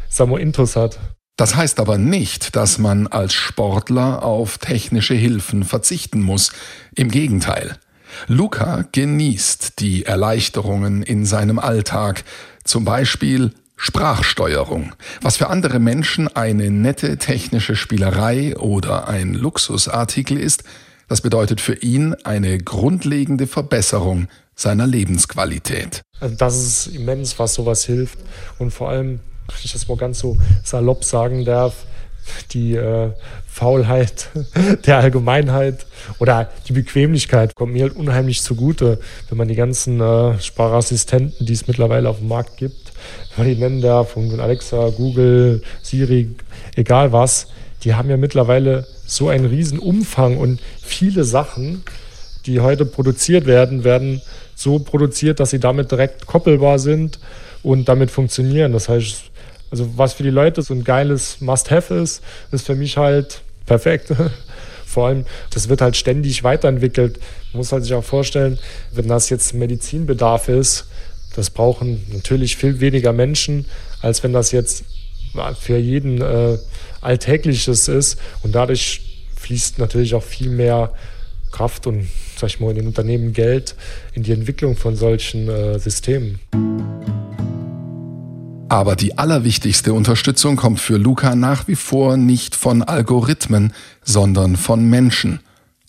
Samo 0.09 0.37
Intus 0.37 0.75
hat. 0.75 0.99
Das 1.37 1.55
heißt 1.55 1.79
aber 1.79 1.97
nicht, 1.97 2.55
dass 2.55 2.79
man 2.79 3.07
als 3.07 3.33
Sportler 3.33 4.23
auf 4.23 4.57
technische 4.57 5.13
Hilfen 5.13 5.63
verzichten 5.63 6.21
muss. 6.21 6.51
Im 6.95 7.11
Gegenteil. 7.11 7.77
Luca 8.27 8.85
genießt 8.91 9.79
die 9.79 10.05
Erleichterungen 10.05 11.03
in 11.03 11.25
seinem 11.25 11.59
Alltag, 11.59 12.23
zum 12.63 12.85
Beispiel 12.85 13.51
Sprachsteuerung, 13.75 14.93
was 15.21 15.37
für 15.37 15.49
andere 15.49 15.77
Menschen 15.77 16.27
eine 16.27 16.71
nette 16.71 17.17
technische 17.17 17.75
Spielerei 17.75 18.57
oder 18.57 19.07
ein 19.07 19.35
Luxusartikel 19.35 20.39
ist, 20.39 20.63
das 21.07 21.21
bedeutet 21.21 21.61
für 21.61 21.75
ihn 21.75 22.15
eine 22.23 22.57
grundlegende 22.57 23.45
Verbesserung 23.45 24.27
seiner 24.55 24.87
Lebensqualität. 24.87 26.01
Also 26.19 26.35
das 26.35 26.57
ist 26.57 26.87
immens, 26.87 27.37
was 27.37 27.53
sowas 27.53 27.85
hilft 27.85 28.17
und 28.57 28.71
vor 28.71 28.89
allem 28.89 29.19
wenn 29.47 29.57
ich 29.63 29.73
das 29.73 29.87
mal 29.87 29.97
ganz 29.97 30.19
so 30.19 30.37
salopp 30.63 31.03
sagen 31.03 31.45
darf, 31.45 31.85
die 32.51 32.75
äh, 32.75 33.11
Faulheit 33.47 34.29
der 34.85 34.97
Allgemeinheit 34.97 35.85
oder 36.19 36.49
die 36.67 36.73
Bequemlichkeit 36.73 37.55
kommt 37.55 37.73
mir 37.73 37.83
halt 37.83 37.95
unheimlich 37.95 38.41
zugute, 38.41 38.99
wenn 39.29 39.37
man 39.37 39.47
die 39.47 39.55
ganzen 39.55 39.99
äh, 40.01 40.39
Sprachassistenten, 40.39 41.45
die 41.45 41.53
es 41.53 41.67
mittlerweile 41.67 42.09
auf 42.09 42.19
dem 42.19 42.27
Markt 42.27 42.57
gibt, 42.57 42.91
wenn 43.35 43.45
man 43.45 43.55
die 43.55 43.59
nennen 43.59 43.81
darf, 43.81 44.11
von 44.11 44.39
Alexa, 44.39 44.89
Google, 44.89 45.61
Siri, 45.81 46.35
egal 46.75 47.11
was, 47.11 47.47
die 47.83 47.95
haben 47.95 48.09
ja 48.09 48.17
mittlerweile 48.17 48.85
so 49.05 49.29
einen 49.29 49.45
riesen 49.45 49.79
Umfang 49.79 50.37
und 50.37 50.59
viele 50.81 51.23
Sachen, 51.23 51.83
die 52.45 52.59
heute 52.59 52.85
produziert 52.85 53.45
werden, 53.45 53.83
werden 53.83 54.21
so 54.55 54.79
produziert, 54.79 55.39
dass 55.39 55.51
sie 55.51 55.59
damit 55.59 55.91
direkt 55.91 56.25
koppelbar 56.25 56.79
sind 56.79 57.19
und 57.63 57.87
damit 57.87 58.09
funktionieren. 58.09 58.73
Das 58.73 58.89
heißt, 58.89 59.23
also 59.71 59.89
was 59.97 60.13
für 60.13 60.23
die 60.23 60.29
Leute 60.29 60.61
so 60.61 60.73
ein 60.73 60.83
geiles 60.83 61.41
Must-Have 61.41 61.93
ist, 61.93 62.23
ist 62.51 62.65
für 62.65 62.75
mich 62.75 62.97
halt 62.97 63.41
perfekt. 63.65 64.13
Vor 64.85 65.07
allem, 65.07 65.25
das 65.51 65.69
wird 65.69 65.81
halt 65.81 65.97
ständig 65.97 66.43
weiterentwickelt. 66.43 67.19
Man 67.51 67.57
muss 67.57 67.71
halt 67.71 67.83
sich 67.83 67.93
auch 67.93 68.03
vorstellen, 68.03 68.57
wenn 68.93 69.07
das 69.07 69.29
jetzt 69.29 69.53
Medizinbedarf 69.53 70.47
ist, 70.47 70.85
das 71.35 71.51
brauchen 71.51 72.03
natürlich 72.11 72.57
viel 72.57 72.79
weniger 72.79 73.13
Menschen, 73.13 73.65
als 74.01 74.23
wenn 74.23 74.33
das 74.33 74.51
jetzt 74.51 74.85
für 75.59 75.77
jeden 75.77 76.21
äh, 76.21 76.57
Alltägliches 77.01 77.87
ist. 77.87 78.17
Und 78.41 78.55
dadurch 78.55 79.01
fließt 79.35 79.77
natürlich 79.77 80.15
auch 80.15 80.23
viel 80.23 80.49
mehr 80.49 80.93
Kraft 81.51 81.85
und, 81.85 82.07
sag 82.37 82.49
ich 82.49 82.59
mal, 82.59 82.71
in 82.71 82.77
den 82.77 82.87
Unternehmen 82.87 83.33
Geld 83.33 83.75
in 84.13 84.23
die 84.23 84.31
Entwicklung 84.31 84.75
von 84.75 84.95
solchen 84.95 85.47
äh, 85.47 85.77
Systemen. 85.79 86.39
Aber 88.69 88.95
die 88.95 89.17
allerwichtigste 89.17 89.93
Unterstützung 89.93 90.57
kommt 90.57 90.79
für 90.79 90.97
Luca 90.97 91.35
nach 91.35 91.67
wie 91.67 91.75
vor 91.75 92.17
nicht 92.17 92.55
von 92.55 92.83
Algorithmen, 92.83 93.73
sondern 94.03 94.57
von 94.57 94.83
Menschen 94.89 95.39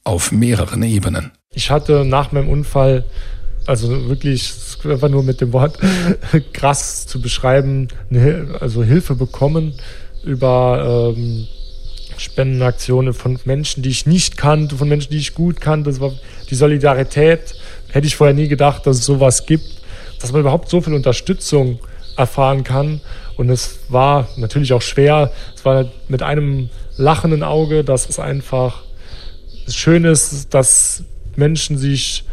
auf 0.04 0.30
mehreren 0.30 0.82
Ebenen. 0.84 1.32
Ich 1.52 1.70
hatte 1.70 2.04
nach 2.04 2.30
meinem 2.30 2.48
Unfall, 2.48 3.04
also 3.66 4.08
wirklich 4.08 4.54
einfach 4.84 5.08
nur 5.08 5.24
mit 5.24 5.40
dem 5.40 5.52
Wort 5.52 5.78
krass 6.52 7.06
zu 7.06 7.20
beschreiben, 7.20 7.88
also 8.60 8.84
Hilfe 8.84 9.16
bekommen 9.16 9.74
über 10.22 11.14
ähm, 11.16 11.48
Spendenaktionen 12.16 13.12
von 13.12 13.38
Menschen, 13.44 13.82
die 13.82 13.90
ich 13.90 14.06
nicht 14.06 14.36
kannte, 14.36 14.76
von 14.76 14.88
Menschen, 14.88 15.10
die 15.10 15.18
ich 15.18 15.34
gut 15.34 15.60
kannte. 15.60 15.90
Das 15.90 16.00
war 16.00 16.12
die 16.48 16.54
Solidarität. 16.54 17.54
Hätte 17.90 18.06
ich 18.06 18.16
vorher 18.16 18.34
nie 18.34 18.48
gedacht, 18.48 18.86
dass 18.86 18.98
es 18.98 19.04
sowas 19.04 19.46
gibt, 19.46 19.82
dass 20.20 20.32
man 20.32 20.42
überhaupt 20.42 20.68
so 20.68 20.80
viel 20.80 20.94
Unterstützung 20.94 21.80
erfahren 22.18 22.64
kann. 22.64 23.00
Und 23.36 23.50
es 23.50 23.78
war 23.88 24.28
natürlich 24.36 24.72
auch 24.72 24.82
schwer. 24.82 25.30
Es 25.54 25.64
war 25.64 25.86
mit 26.08 26.22
einem 26.22 26.68
lachenden 26.96 27.42
Auge, 27.42 27.84
dass 27.84 28.08
es 28.08 28.18
einfach 28.18 28.82
schön 29.68 30.04
ist, 30.04 30.52
dass 30.54 31.04
Menschen 31.36 31.78
sich 31.78 32.24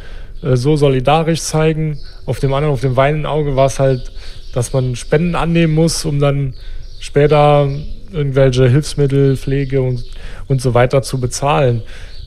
äh, 0.41 0.55
so 0.55 0.75
solidarisch 0.75 1.41
zeigen. 1.41 1.99
Auf 2.25 2.39
dem 2.39 2.53
anderen, 2.53 2.73
auf 2.73 2.81
dem 2.81 2.95
weinenden 2.95 3.25
Auge 3.25 3.55
war 3.55 3.67
es 3.67 3.79
halt, 3.79 4.11
dass 4.53 4.73
man 4.73 4.95
Spenden 4.95 5.35
annehmen 5.35 5.73
muss, 5.73 6.05
um 6.05 6.19
dann 6.19 6.55
später 6.99 7.69
irgendwelche 8.11 8.67
Hilfsmittel, 8.67 9.37
Pflege 9.37 9.81
und, 9.81 10.03
und 10.47 10.61
so 10.61 10.73
weiter 10.73 11.01
zu 11.01 11.19
bezahlen. 11.19 11.83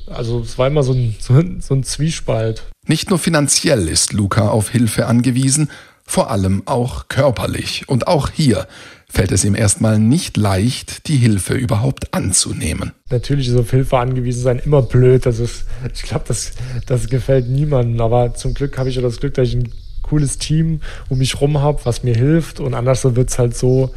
Also 0.06 0.40
es 0.40 0.56
war 0.56 0.68
immer 0.68 0.82
so 0.82 0.92
ein, 0.92 1.16
so 1.18 1.74
ein 1.74 1.82
Zwiespalt. 1.82 2.62
Nicht 2.86 3.10
nur 3.10 3.18
finanziell 3.18 3.88
ist 3.88 4.12
Luca 4.12 4.48
auf 4.48 4.70
Hilfe 4.70 5.06
angewiesen, 5.06 5.70
vor 6.08 6.30
allem 6.30 6.62
auch 6.64 7.08
körperlich. 7.08 7.86
Und 7.86 8.08
auch 8.08 8.30
hier 8.30 8.66
fällt 9.10 9.30
es 9.30 9.44
ihm 9.44 9.54
erstmal 9.54 9.98
nicht 9.98 10.38
leicht, 10.38 11.06
die 11.06 11.18
Hilfe 11.18 11.52
überhaupt 11.52 12.14
anzunehmen. 12.14 12.92
Natürlich 13.10 13.48
ist 13.48 13.56
auf 13.56 13.70
Hilfe 13.70 13.98
angewiesen 13.98 14.42
sein 14.42 14.58
immer 14.58 14.80
blöd. 14.80 15.26
Also 15.26 15.44
ich 15.44 16.02
glaube, 16.02 16.24
das, 16.26 16.52
das 16.86 17.08
gefällt 17.08 17.50
niemandem. 17.50 18.00
Aber 18.00 18.34
zum 18.34 18.54
Glück 18.54 18.78
habe 18.78 18.88
ich 18.88 18.96
ja 18.96 19.02
das 19.02 19.20
Glück, 19.20 19.34
dass 19.34 19.48
ich 19.48 19.56
ein 19.56 19.72
cooles 20.00 20.38
Team 20.38 20.80
um 21.10 21.18
mich 21.18 21.42
rum 21.42 21.60
habe, 21.60 21.84
was 21.84 22.02
mir 22.02 22.16
hilft. 22.16 22.58
Und 22.58 22.72
anders 22.72 23.04
wird 23.04 23.28
es 23.28 23.38
halt 23.38 23.54
so 23.54 23.90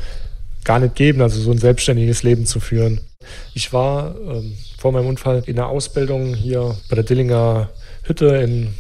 gar 0.66 0.80
nicht 0.80 0.96
geben, 0.96 1.22
also 1.22 1.40
so 1.40 1.52
ein 1.52 1.60
selbstständiges 1.60 2.24
Leben 2.24 2.46
zu 2.46 2.60
führen. 2.60 3.00
Ich 3.54 3.72
war 3.72 4.16
ähm, 4.20 4.54
vor 4.78 4.92
meinem 4.92 5.08
Unfall 5.08 5.44
in 5.46 5.56
der 5.56 5.68
Ausbildung 5.68 6.34
hier 6.34 6.76
bei 6.90 6.96
der 6.96 7.06
Dillinger 7.06 7.70
Hütte 8.04 8.28
in 8.36 8.74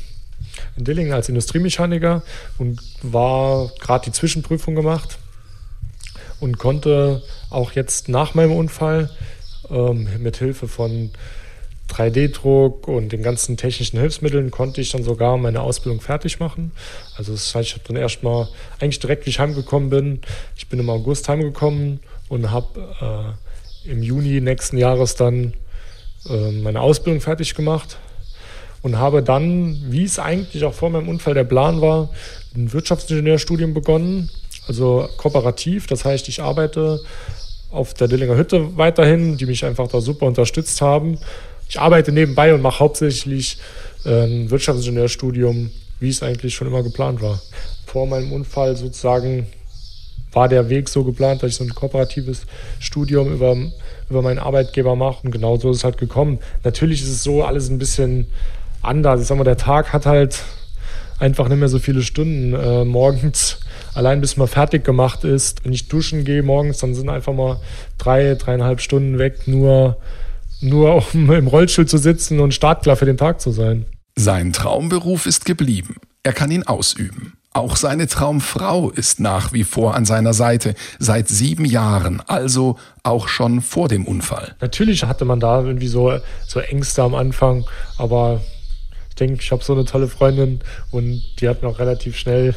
in 0.77 0.84
Dillingen 0.84 1.13
als 1.13 1.30
Industriemechaniker 1.30 2.24
und 2.58 2.82
war 3.01 3.72
gerade 3.80 4.06
die 4.06 4.12
Zwischenprüfung 4.12 4.75
gemacht 4.75 5.18
und 6.39 6.58
konnte 6.58 7.22
auch 7.50 7.72
jetzt 7.74 8.10
nach 8.10 8.34
meinem 8.34 8.53
Unfall 8.53 9.10
ähm, 9.70 10.08
mit 10.20 10.38
Hilfe 10.38 10.68
von 10.68 11.12
3D-Druck 11.89 12.88
und 12.88 13.12
den 13.12 13.22
ganzen 13.22 13.58
technischen 13.58 14.00
Hilfsmitteln 14.00 14.50
konnte 14.50 14.82
ich 14.82 14.91
dann 14.91 15.03
sogar 15.03 15.38
meine 15.38 15.62
Ausbildung 15.62 16.01
fertig 16.01 16.39
machen. 16.39 16.72
Also 17.18 17.34
das 17.34 17.53
heißt, 17.53 17.68
ich 17.70 17.74
habe 17.74 17.84
dann 17.86 17.98
erstmal 17.98 18.48
eigentlich 18.80 19.00
direkt, 19.00 19.25
wie 19.25 19.30
ich 19.30 19.39
heimgekommen 19.39 19.89
bin, 19.89 20.22
ich 20.56 20.68
bin 20.68 20.80
im 20.80 20.89
August 20.89 21.27
heimgekommen 21.27 22.00
und 22.30 22.51
habe 22.51 23.36
äh, 23.86 23.89
im 23.91 24.01
Juni 24.01 24.39
nächsten 24.41 24.77
Jahres 24.77 25.15
dann 25.15 25.53
äh, 26.30 26.51
meine 26.51 26.82
Ausbildung 26.82 27.22
fertig 27.22 27.56
gemacht 27.56 27.98
und 28.82 28.98
habe 28.98 29.22
dann, 29.22 29.78
wie 29.90 30.04
es 30.04 30.20
eigentlich 30.20 30.64
auch 30.64 30.74
vor 30.74 30.90
meinem 30.90 31.10
Unfall 31.10 31.34
der 31.34 31.44
Plan 31.44 31.82
war, 31.82 32.10
ein 32.56 32.74
Wirtschaftsingenieurstudium 32.74 33.74
begonnen, 33.74 34.30
also 34.68 35.08
kooperativ. 35.18 35.88
Das 35.88 36.06
heißt, 36.06 36.28
ich 36.28 36.42
arbeite 36.42 37.00
auf 37.70 37.94
der 37.94 38.08
Dillinger 38.08 38.36
Hütte 38.36 38.78
weiterhin, 38.78 39.38
die 39.38 39.46
mich 39.46 39.64
einfach 39.66 39.88
da 39.88 40.02
super 40.02 40.26
unterstützt 40.26 40.82
haben. 40.82 41.18
Ich 41.70 41.80
arbeite 41.80 42.12
nebenbei 42.12 42.54
und 42.54 42.62
mache 42.62 42.80
hauptsächlich 42.80 43.58
äh, 44.06 44.26
ein 44.26 44.50
Wirtschaftsingenieurstudium, 44.50 45.72
wie 46.00 46.10
es 46.10 46.22
eigentlich 46.22 46.54
schon 46.56 46.68
immer 46.68 46.84
geplant 46.84 47.22
war. 47.22 47.42
Vor 47.86 48.08
meinem 48.08 48.34
Unfall 48.34 48.76
sozusagen 48.76 49.48
war 50.34 50.50
der 50.50 50.70
Weg 50.70 50.90
so 50.90 51.04
geplant, 51.04 51.44
dass 51.44 51.52
ich 51.52 51.58
so 51.58 51.64
ein 51.64 51.76
kooperatives 51.76 52.46
Studium 52.80 53.34
über, 53.34 53.56
über 54.10 54.22
meinen 54.22 54.40
Arbeitgeber 54.40 54.96
mache. 54.96 55.26
Und 55.26 55.32
genau 55.32 55.58
so 55.58 55.72
ist 55.72 55.78
es 55.78 55.84
halt 55.84 55.98
gekommen. 55.98 56.40
Natürlich 56.64 57.02
ist 57.02 57.10
es 57.10 57.24
so 57.24 57.44
alles 57.44 57.70
ein 57.70 57.78
bisschen 57.78 58.28
anders. 58.82 59.22
Ich 59.22 59.28
sag 59.28 59.38
mal, 59.38 59.44
der 59.44 59.58
Tag 59.58 59.94
hat 59.94 60.06
halt 60.06 60.44
einfach 61.20 61.48
nicht 61.48 61.60
mehr 61.60 61.70
so 61.70 61.80
viele 61.80 62.02
Stunden 62.02 62.54
äh, 62.54 62.84
morgens. 62.84 63.60
Allein 63.94 64.22
bis 64.22 64.38
man 64.38 64.48
fertig 64.48 64.84
gemacht 64.84 65.24
ist. 65.24 65.64
Wenn 65.64 65.74
ich 65.74 65.88
duschen 65.88 66.26
gehe 66.26 66.44
morgens, 66.44 66.80
dann 66.80 66.96
sind 66.96 67.10
einfach 67.10 67.34
mal 67.34 67.60
drei, 67.98 68.36
dreieinhalb 68.36 68.82
Stunden 68.82 69.20
weg, 69.20 69.48
nur, 69.48 69.98
nur 70.62 71.04
um 71.14 71.32
im 71.32 71.48
Rollstuhl 71.48 71.86
zu 71.86 71.98
sitzen 71.98 72.40
und 72.40 72.54
startklar 72.54 72.96
für 72.96 73.06
den 73.06 73.18
Tag 73.18 73.40
zu 73.40 73.52
sein. 73.52 73.86
Sein 74.16 74.52
Traumberuf 74.52 75.26
ist 75.26 75.46
geblieben. 75.46 75.96
Er 76.24 76.34
kann 76.34 76.52
ihn 76.52 76.64
ausüben. 76.64 77.34
Auch 77.54 77.76
seine 77.76 78.08
Traumfrau 78.08 78.92
ist 78.92 79.20
nach 79.20 79.52
wie 79.52 79.66
vor 79.66 79.96
an 79.96 80.06
seiner 80.06 80.34
Seite, 80.34 80.74
seit 81.00 81.28
sieben 81.28 81.66
Jahren, 81.66 82.22
also 82.26 82.78
auch 83.04 83.28
schon 83.28 83.60
vor 83.60 83.90
dem 83.90 84.06
Unfall. 84.06 84.56
Natürlich 84.62 85.04
hatte 85.04 85.26
man 85.26 85.42
da 85.42 85.62
irgendwie 85.62 85.88
so, 85.88 86.18
so 86.48 86.62
Ängste 86.62 87.04
am 87.04 87.14
Anfang, 87.14 87.66
aber 87.98 88.40
denke, 89.22 89.42
ich 89.42 89.51
habe 89.51 89.63
so 89.63 89.74
eine 89.74 89.86
tolle 89.86 90.08
Freundin 90.08 90.60
und 90.90 91.24
die 91.40 91.48
hat 91.48 91.62
noch 91.62 91.80
relativ 91.80 92.18
schnell 92.18 92.56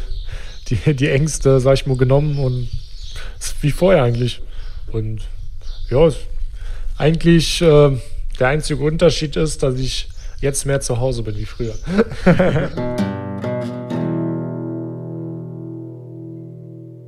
die, 0.68 0.94
die 0.94 1.10
Ängste, 1.10 1.60
sag 1.60 1.74
ich 1.74 1.86
mal, 1.86 1.96
genommen 1.96 2.38
und 2.38 2.68
wie 3.60 3.70
vorher 3.70 4.02
eigentlich. 4.02 4.40
Und 4.90 5.20
ja, 5.90 6.08
eigentlich 6.96 7.60
äh, 7.60 7.90
der 8.40 8.48
einzige 8.48 8.82
Unterschied 8.82 9.36
ist, 9.36 9.62
dass 9.62 9.78
ich 9.78 10.08
jetzt 10.40 10.64
mehr 10.64 10.80
zu 10.80 10.98
Hause 10.98 11.22
bin 11.22 11.36
wie 11.36 11.44
früher. 11.44 11.74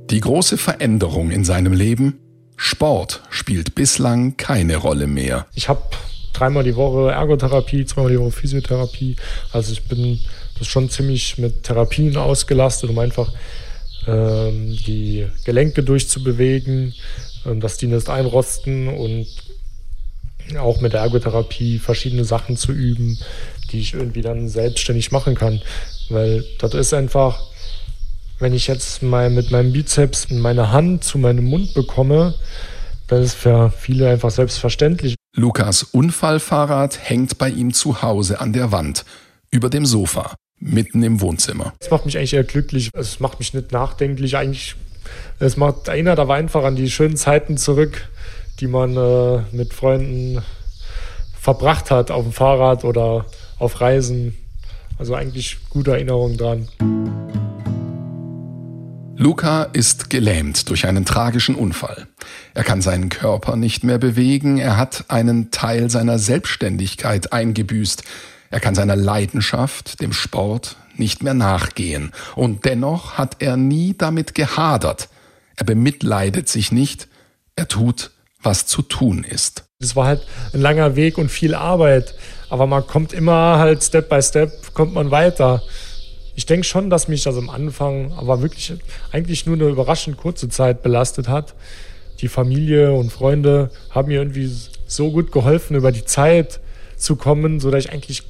Die 0.09 0.21
große 0.21 0.57
Veränderung 0.57 1.31
in 1.31 1.43
seinem 1.43 1.73
Leben? 1.73 2.19
Sport 2.55 3.21
spielt 3.29 3.75
bislang 3.75 4.37
keine 4.37 4.77
Rolle 4.77 5.05
mehr. 5.05 5.45
Ich 5.53 5.67
habe 5.69 5.81
dreimal 6.37 6.63
die 6.63 6.75
Woche 6.75 7.11
Ergotherapie, 7.11 7.85
zweimal 7.85 8.11
die 8.11 8.19
Woche 8.19 8.31
Physiotherapie. 8.31 9.15
Also 9.51 9.71
ich 9.71 9.83
bin 9.83 10.19
das 10.57 10.67
schon 10.67 10.89
ziemlich 10.89 11.37
mit 11.37 11.63
Therapien 11.63 12.15
ausgelastet, 12.17 12.89
um 12.89 12.99
einfach 12.99 13.31
ähm, 14.07 14.77
die 14.85 15.27
Gelenke 15.45 15.83
durchzubewegen, 15.83 16.93
ähm, 17.45 17.59
dass 17.59 17.77
die 17.77 17.87
nicht 17.87 18.09
einrosten 18.09 18.87
und 18.87 19.27
auch 20.59 20.79
mit 20.79 20.93
der 20.93 21.01
Ergotherapie 21.01 21.77
verschiedene 21.79 22.23
Sachen 22.23 22.55
zu 22.55 22.71
üben, 22.71 23.17
die 23.71 23.79
ich 23.79 23.93
irgendwie 23.93 24.21
dann 24.21 24.47
selbstständig 24.47 25.11
machen 25.11 25.35
kann. 25.35 25.61
Weil 26.09 26.45
das 26.59 26.73
ist 26.73 26.93
einfach, 26.93 27.43
wenn 28.39 28.53
ich 28.53 28.67
jetzt 28.67 29.03
mal 29.03 29.29
mit 29.29 29.51
meinem 29.51 29.73
Bizeps 29.73 30.29
meine 30.29 30.71
Hand 30.71 31.03
zu 31.03 31.17
meinem 31.17 31.45
Mund 31.45 31.73
bekomme, 31.73 32.35
das 33.07 33.25
ist 33.25 33.33
für 33.35 33.71
viele 33.71 34.09
einfach 34.09 34.31
selbstverständlich. 34.31 35.15
Lukas 35.39 35.83
Unfallfahrrad 35.83 36.97
hängt 36.99 37.37
bei 37.37 37.49
ihm 37.49 37.71
zu 37.71 38.01
Hause 38.01 38.41
an 38.41 38.53
der 38.53 38.71
Wand, 38.71 39.05
über 39.51 39.69
dem 39.69 39.85
Sofa, 39.85 40.33
mitten 40.59 41.03
im 41.03 41.21
Wohnzimmer. 41.21 41.73
Es 41.79 41.91
macht 41.91 42.07
mich 42.07 42.17
eigentlich 42.17 42.33
eher 42.33 42.43
glücklich. 42.43 42.89
Es 42.93 43.19
macht 43.19 43.37
mich 43.37 43.53
nicht 43.53 43.71
nachdenklich. 43.71 44.35
Eigentlich, 44.35 44.75
es 45.37 45.55
macht, 45.55 45.89
erinnert 45.89 46.17
aber 46.17 46.33
einfach 46.33 46.63
an 46.63 46.75
die 46.75 46.89
schönen 46.89 47.17
Zeiten 47.17 47.57
zurück, 47.57 48.09
die 48.61 48.65
man 48.65 48.97
äh, 48.97 49.43
mit 49.51 49.75
Freunden 49.75 50.41
verbracht 51.39 51.91
hat 51.91 52.09
auf 52.09 52.23
dem 52.23 52.33
Fahrrad 52.33 52.83
oder 52.83 53.27
auf 53.59 53.79
Reisen. 53.79 54.35
Also 54.97 55.13
eigentlich 55.13 55.57
gute 55.69 55.91
Erinnerungen 55.91 56.37
dran. 56.37 56.67
Luca 59.19 59.63
ist 59.63 60.11
gelähmt 60.11 60.69
durch 60.69 60.85
einen 60.85 61.03
tragischen 61.03 61.55
Unfall. 61.55 62.05
Er 62.53 62.63
kann 62.63 62.83
seinen 62.83 63.09
Körper 63.09 63.55
nicht 63.55 63.83
mehr 63.83 63.97
bewegen, 63.97 64.59
er 64.59 64.77
hat 64.77 65.05
einen 65.07 65.49
Teil 65.49 65.89
seiner 65.89 66.19
Selbstständigkeit 66.19 67.33
eingebüßt. 67.33 68.03
Er 68.51 68.59
kann 68.59 68.75
seiner 68.75 68.95
Leidenschaft, 68.95 70.01
dem 70.01 70.13
Sport, 70.13 70.75
nicht 70.95 71.23
mehr 71.23 71.33
nachgehen. 71.33 72.11
Und 72.35 72.65
dennoch 72.65 73.17
hat 73.17 73.37
er 73.39 73.57
nie 73.57 73.95
damit 73.97 74.35
gehadert. 74.35 75.09
Er 75.55 75.65
bemitleidet 75.65 76.47
sich 76.47 76.71
nicht, 76.71 77.07
er 77.55 77.67
tut, 77.67 78.11
was 78.43 78.67
zu 78.67 78.83
tun 78.83 79.23
ist. 79.23 79.63
Es 79.79 79.95
war 79.95 80.05
halt 80.05 80.27
ein 80.53 80.61
langer 80.61 80.95
Weg 80.95 81.17
und 81.17 81.29
viel 81.29 81.55
Arbeit, 81.55 82.13
aber 82.49 82.67
man 82.67 82.85
kommt 82.85 83.13
immer 83.13 83.57
halt 83.57 83.83
Step 83.83 84.09
by 84.09 84.21
Step, 84.21 84.75
kommt 84.75 84.93
man 84.93 85.09
weiter. 85.09 85.63
Ich 86.37 86.45
denke 86.45 86.67
schon, 86.67 86.91
dass 86.91 87.07
mich 87.07 87.23
das 87.23 87.35
am 87.35 87.49
Anfang, 87.49 88.13
aber 88.13 88.43
wirklich 88.43 88.71
eigentlich 89.11 89.47
nur 89.47 89.55
eine 89.55 89.69
überraschend 89.69 90.17
kurze 90.17 90.49
Zeit 90.49 90.83
belastet 90.83 91.27
hat. 91.27 91.55
Die 92.21 92.27
Familie 92.27 92.93
und 92.93 93.11
Freunde 93.11 93.71
haben 93.89 94.09
mir 94.09 94.19
irgendwie 94.19 94.51
so 94.85 95.09
gut 95.09 95.31
geholfen, 95.31 95.75
über 95.75 95.91
die 95.91 96.05
Zeit 96.05 96.59
zu 96.95 97.15
kommen, 97.15 97.59
so 97.59 97.71
dass 97.71 97.85
ich 97.85 97.91
eigentlich 97.91 98.21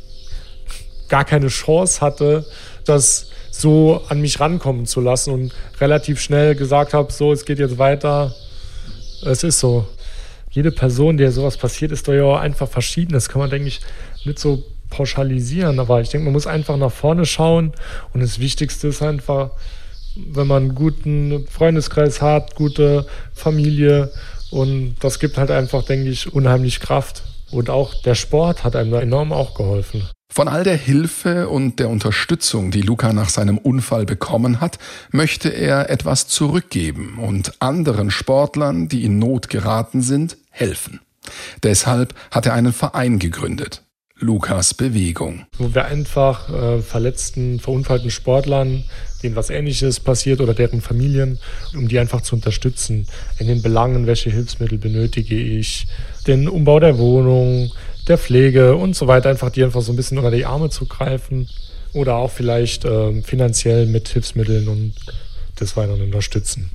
gar 1.10 1.26
keine 1.26 1.50
Chance 1.50 2.00
hatte, 2.00 2.46
das 2.86 3.30
so 3.52 4.02
an 4.08 4.22
mich 4.22 4.40
rankommen 4.40 4.86
zu 4.86 5.02
lassen 5.02 5.34
und 5.34 5.54
relativ 5.82 6.22
schnell 6.22 6.56
gesagt 6.56 6.94
habe, 6.94 7.12
so, 7.12 7.34
es 7.34 7.44
geht 7.44 7.60
jetzt 7.60 7.78
weiter. 7.78 8.34
Es 9.26 9.44
ist 9.44 9.60
so. 9.60 9.86
Jede 10.52 10.72
Person, 10.72 11.18
der 11.18 11.34
sowas 11.34 11.58
passiert, 11.58 11.92
ist 11.92 12.08
doch 12.08 12.14
ja 12.14 12.40
einfach 12.40 12.70
verschieden. 12.70 13.12
Das 13.12 13.28
kann 13.28 13.42
man, 13.42 13.50
denke 13.50 13.68
ich, 13.68 13.82
nicht 14.24 14.40
so 14.40 14.64
pauschalisieren. 14.90 15.80
Aber 15.80 16.02
ich 16.02 16.10
denke, 16.10 16.26
man 16.26 16.34
muss 16.34 16.48
einfach 16.48 16.78
nach 16.78 16.92
vorne 16.92 17.26
schauen. 17.26 17.74
Und 18.14 18.22
das 18.22 18.40
Wichtigste 18.40 18.88
ist 18.88 19.02
einfach, 19.02 19.52
wenn 20.16 20.48
man 20.48 20.64
einen 20.64 20.76
guten 20.76 21.46
Freundeskreis 21.48 22.22
hat, 22.22 22.56
gute 22.56 23.06
Familie. 23.34 24.12
Und 24.52 24.96
das 25.02 25.20
gibt 25.20 25.38
halt 25.38 25.52
einfach, 25.52 25.84
denke 25.84 26.10
ich, 26.10 26.34
unheimlich 26.34 26.80
Kraft. 26.80 27.24
Und 27.52 27.70
auch 27.70 27.94
der 28.02 28.16
Sport 28.16 28.64
hat 28.64 28.76
einem 28.76 28.92
da 28.92 29.02
enorm 29.02 29.32
auch 29.32 29.54
geholfen. 29.56 30.04
Von 30.30 30.50
all 30.50 30.64
der 30.64 30.76
Hilfe 30.76 31.48
und 31.48 31.80
der 31.80 31.90
Unterstützung, 31.90 32.70
die 32.72 32.82
Luca 32.82 33.14
nach 33.14 33.30
seinem 33.30 33.58
Unfall 33.58 34.06
bekommen 34.06 34.60
hat, 34.60 34.78
möchte 35.12 35.50
er 35.50 35.90
etwas 35.90 36.28
zurückgeben 36.28 37.18
und 37.18 37.62
anderen 37.62 38.12
Sportlern, 38.12 38.90
die 38.90 39.06
in 39.06 39.20
Not 39.20 39.50
geraten 39.50 40.02
sind, 40.02 40.38
helfen. 40.52 41.00
Deshalb 41.64 42.14
hat 42.30 42.46
er 42.46 42.54
einen 42.54 42.74
Verein 42.74 43.20
gegründet. 43.20 43.84
Lukas 44.20 44.74
Bewegung. 44.74 45.46
Wo 45.58 45.74
wir 45.74 45.86
einfach 45.86 46.50
äh, 46.50 46.82
verletzten, 46.82 47.60
verunfallten 47.60 48.10
Sportlern, 48.10 48.84
denen 49.22 49.36
was 49.36 49.50
Ähnliches 49.50 50.00
passiert 50.00 50.42
oder 50.42 50.54
deren 50.54 50.82
Familien, 50.82 51.40
um 51.76 51.88
die 51.88 52.00
einfach 52.00 52.22
zu 52.22 52.36
unterstützen 52.36 53.08
in 53.40 53.48
den 53.48 53.62
Belangen, 53.62 54.08
welche 54.08 54.32
Hilfsmittel 54.32 54.78
benötige 54.78 55.36
ich, 55.36 55.88
den 56.26 56.48
Umbau 56.48 56.80
der 56.80 56.98
Wohnung, 56.98 57.72
der 58.08 58.18
Pflege 58.18 58.76
und 58.76 58.96
so 58.96 59.08
weiter, 59.08 59.30
einfach 59.30 59.52
die 59.52 59.64
einfach 59.64 59.82
so 59.82 59.94
ein 59.94 59.96
bisschen 59.96 60.18
unter 60.18 60.32
die 60.32 60.46
Arme 60.46 60.70
zu 60.70 60.86
greifen 60.86 61.48
oder 61.94 62.16
auch 62.16 62.32
vielleicht 62.32 62.86
äh, 62.86 63.22
finanziell 63.22 63.86
mit 63.86 64.10
Hilfsmitteln 64.10 64.68
und 64.68 64.94
des 65.60 65.76
Weiteren 65.76 66.02
unterstützen. 66.02 66.70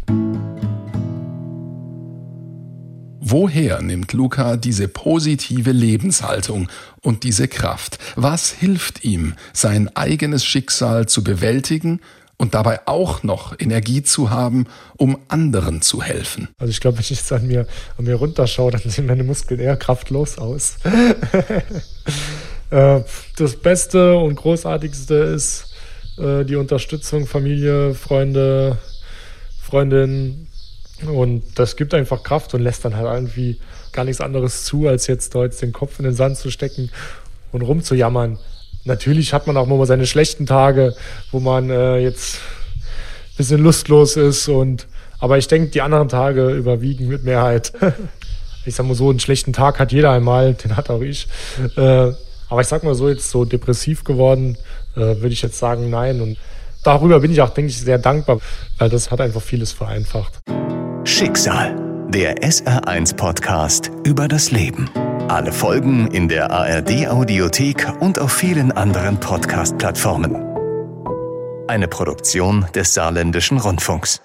Woher 3.25 3.81
nimmt 3.83 4.13
Luca 4.15 4.57
diese 4.57 4.89
positive 4.89 5.71
Lebenshaltung 5.71 6.69
und 7.03 7.23
diese 7.23 7.47
Kraft? 7.47 8.01
Was 8.17 8.51
hilft 8.51 9.05
ihm, 9.05 9.35
sein 9.53 9.89
eigenes 9.95 10.45
Schicksal 10.45 11.07
zu 11.07 11.23
bewältigen 11.23 12.01
und 12.37 12.55
dabei 12.55 12.81
auch 12.87 13.23
noch 13.23 13.55
Energie 13.61 14.03
zu 14.03 14.31
haben, 14.31 14.67
um 14.97 15.19
anderen 15.29 15.83
zu 15.83 16.03
helfen? 16.03 16.49
Also 16.59 16.73
ich 16.73 16.81
glaube, 16.81 16.97
wenn 16.97 17.03
ich 17.03 17.11
jetzt 17.11 17.31
an 17.31 17.47
mir, 17.47 17.69
an 17.97 18.07
mir 18.07 18.17
runterschaue, 18.17 18.73
dann 18.73 18.81
sehen 18.87 19.07
meine 19.07 19.23
Muskeln 19.23 19.61
eher 19.61 19.77
kraftlos 19.77 20.39
aus. 20.39 20.79
Äh, 22.71 23.03
das 23.37 23.57
Beste 23.57 24.17
und 24.17 24.35
Großartigste 24.37 25.15
ist 25.15 25.75
äh, 26.17 26.43
die 26.47 26.57
Unterstützung, 26.57 27.27
Familie, 27.27 27.93
Freunde, 27.93 28.79
Freundinnen, 29.61 30.49
und 31.09 31.43
das 31.57 31.77
gibt 31.77 31.95
einfach 31.95 32.23
Kraft 32.23 32.55
und 32.55 32.63
lässt 32.63 32.85
dann 32.85 32.97
halt 32.97 33.07
irgendwie 33.07 33.59
gar 33.93 34.05
nichts 34.05 34.21
anderes 34.21 34.65
zu, 34.65 34.89
als 34.89 35.07
jetzt 35.07 35.35
da 35.35 35.43
jetzt 35.45 35.63
den 35.63 35.73
Kopf 35.73 35.99
in 35.99 36.05
den 36.05 36.15
Sand 36.15 36.39
zu 36.39 36.51
stecken 36.51 36.91
und 37.53 37.63
rumzujammern. 37.63 38.39
Natürlich 38.85 39.33
hat 39.33 39.47
man 39.47 39.57
auch 39.57 39.67
mal 39.67 39.87
seine 39.87 40.07
schlechten 40.07 40.47
Tage, 40.47 40.95
wo 41.31 41.41
man 41.41 41.71
äh, 41.71 41.99
jetzt 41.99 42.37
ein 42.37 43.37
bisschen 43.37 43.63
lustlos 43.63 44.17
ist 44.17 44.49
und 44.49 44.87
aber 45.23 45.39
ich 45.39 45.47
denke, 45.47 45.71
die 45.71 45.83
anderen 45.83 46.09
Tage 46.09 46.51
überwiegen 46.51 47.07
mit 47.07 47.23
Mehrheit. 47.23 47.73
ich 48.67 48.75
sag 48.75 48.87
mal 48.87 48.97
so, 48.97 49.09
einen 49.09 49.21
schlechten 49.21 49.53
Tag 49.53 49.79
hat 49.79 49.93
jeder 49.93 50.11
einmal, 50.11 50.55
den 50.55 50.77
hat 50.77 50.91
auch 50.91 51.01
ich. 51.01 51.29
Äh, 51.77 52.13
aber 52.49 52.61
ich 52.61 52.67
sag 52.67 52.83
mal 52.83 52.97
so, 52.97 53.09
jetzt 53.09 53.31
so 53.31 53.45
depressiv 53.45 54.03
geworden, 54.03 54.59
äh, 54.97 54.99
würde 55.01 55.29
ich 55.29 55.43
jetzt 55.43 55.59
sagen, 55.59 55.91
nein. 55.91 56.21
Und 56.21 56.39
darüber 56.83 57.21
bin 57.21 57.31
ich 57.31 57.41
auch, 57.41 57.51
denke 57.51 57.71
ich, 57.71 57.79
sehr 57.79 57.99
dankbar, 57.99 58.41
weil 58.79 58.91
das 58.91 59.13
hat 59.13 59.21
einfach 59.21 59.43
vieles 59.43 59.71
vereinfacht. 59.71 60.41
Schicksal, 61.05 61.75
der 62.11 62.43
SR1 62.45 63.17
-Podcast 63.17 63.91
über 64.07 64.29
das 64.29 64.53
Leben. 64.53 64.89
Alle 65.29 65.51
Folgen 65.51 66.07
in 66.09 66.29
der 66.29 66.51
ARD-Audiothek 66.53 67.93
und 67.99 68.21
auf 68.21 68.33
vielen 68.33 68.71
anderen 68.71 69.19
Podcast-Plattformen. 69.19 70.37
Eine 71.67 71.89
Produktion 71.89 72.67
des 72.75 72.95
Saarländischen 72.95 73.59
Rundfunks. 73.59 74.21